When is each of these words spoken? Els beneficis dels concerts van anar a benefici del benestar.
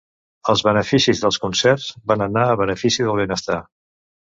Els 0.53 0.63
beneficis 0.67 1.21
dels 1.25 1.37
concerts 1.43 1.91
van 2.13 2.25
anar 2.29 2.49
a 2.55 2.59
benefici 2.65 3.09
del 3.11 3.23
benestar. 3.23 3.63